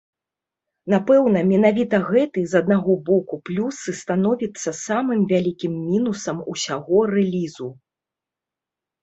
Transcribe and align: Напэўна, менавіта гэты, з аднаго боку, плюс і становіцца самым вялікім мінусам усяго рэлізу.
Напэўна, 0.93 1.39
менавіта 1.49 1.99
гэты, 2.07 2.39
з 2.53 2.61
аднаго 2.65 2.95
боку, 3.09 3.39
плюс 3.49 3.77
і 3.93 3.95
становіцца 4.01 4.69
самым 4.87 5.19
вялікім 5.33 5.77
мінусам 5.91 6.37
усяго 6.57 6.97
рэлізу. 7.15 7.69